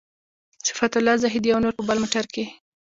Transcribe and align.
صفت 0.67 0.93
الله 0.99 1.15
زاهدي 1.23 1.49
او 1.51 1.59
نور 1.63 1.73
په 1.77 1.83
بل 1.89 1.97
موټر 2.03 2.25
کې. 2.33 2.45